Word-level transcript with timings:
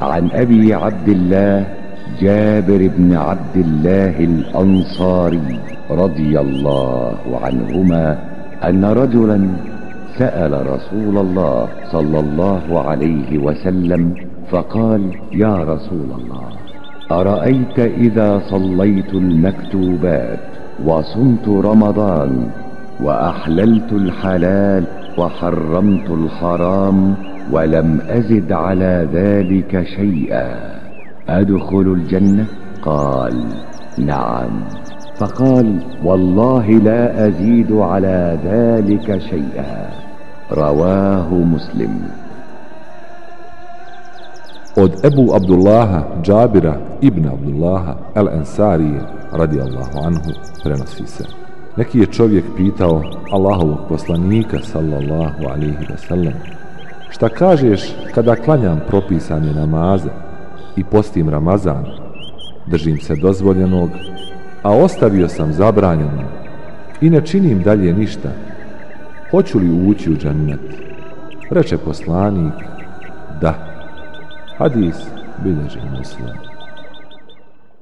عن 0.00 0.30
أبي 0.30 0.74
عبد 0.74 1.08
الله 1.08 1.64
جابر 2.20 2.90
بن 2.96 3.16
عبد 3.16 3.56
الله 3.56 4.24
الأنصاري 4.24 5.60
رضي 5.90 6.40
الله 6.40 7.16
عنهما 7.42 8.18
أن 8.64 8.84
رجلا 8.84 9.48
سأل 10.18 10.52
رسول 10.66 11.18
الله 11.18 11.68
صلى 11.92 12.20
الله 12.20 12.80
عليه 12.88 13.38
وسلم 13.38 14.14
فقال 14.50 15.02
يا 15.32 15.54
رسول 15.56 16.08
الله 16.18 16.46
أرأيت 17.12 17.78
إذا 17.78 18.42
صليت 18.50 19.14
المكتوبات 19.14 20.38
وصمت 20.84 21.48
رمضان 21.48 22.50
وأحللت 23.00 23.92
الحلال 23.92 24.84
وحرمت 25.18 26.10
الحرام 26.10 27.14
ولم 27.52 28.00
أزد 28.08 28.52
على 28.52 29.08
ذلك 29.12 29.86
شيئا. 29.96 30.80
أدخل 31.28 31.80
الجنة؟ 31.80 32.46
قال 32.82 33.44
نعم. 33.98 34.64
فقال 35.16 35.78
والله 36.04 36.70
لا 36.70 37.28
أزيد 37.28 37.72
على 37.72 38.38
ذلك 38.44 39.18
شيئا. 39.18 39.90
رواه 40.52 41.34
مسلم. 41.34 42.00
Od 44.76 45.04
Ebu 45.04 45.34
Abdullaha 45.34 46.04
Džabira 46.22 46.76
ibn 47.00 47.28
Abdullaha 47.28 47.96
el 48.14 48.28
Ansari 48.28 49.00
radijallahu 49.32 49.98
anhu 50.04 50.32
prenosi 50.62 51.06
se. 51.06 51.24
Neki 51.76 51.98
je 51.98 52.06
čovjek 52.06 52.44
pitao 52.56 53.02
Allahovog 53.30 53.78
poslanika 53.88 54.58
sallallahu 54.62 55.44
alihi 55.50 55.86
wasallam 55.92 56.32
šta 57.10 57.28
kažeš 57.28 57.80
kada 58.14 58.36
klanjam 58.36 58.80
propisane 58.88 59.52
namaze 59.52 60.08
i 60.76 60.84
postim 60.84 61.28
Ramazan, 61.28 61.84
držim 62.66 63.00
se 63.00 63.16
dozvoljenog, 63.16 63.90
a 64.62 64.72
ostavio 64.72 65.28
sam 65.28 65.52
zabranjeno 65.52 66.22
i 67.00 67.10
ne 67.10 67.26
činim 67.26 67.62
dalje 67.62 67.92
ništa, 67.92 68.28
hoću 69.30 69.58
li 69.58 69.88
ući 69.88 70.12
u 70.12 70.16
džennet? 70.16 70.60
Reče 71.50 71.78
poslanik, 71.78 72.54
da. 73.40 73.54
Hadis 74.58 74.96
bilježi 75.44 75.80
muslim. 75.98 76.55